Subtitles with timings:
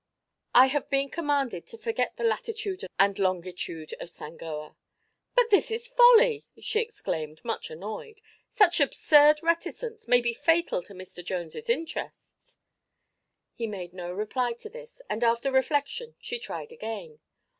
[0.55, 4.75] "I have been commanded to forget the latitude and longitude of Sangoa."
[5.35, 8.19] "But this is folly!" she exclaimed, much annoyed.
[8.49, 11.23] "Such absurd reticence may be fatal to Mr.
[11.23, 12.57] Jones' interests."
[13.53, 17.19] He made no reply to this and after reflection she tried again.